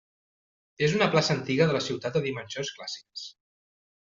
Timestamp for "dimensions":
2.27-2.73